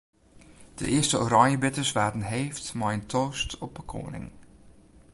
De 0.75 0.85
earste 0.87 1.17
oranjebitters 1.19 1.91
waarden 1.91 2.21
heefd 2.21 2.73
mei 2.73 2.93
in 2.99 3.05
toast 3.05 3.57
op 3.57 3.77
'e 3.77 3.83
koaning. 3.91 4.27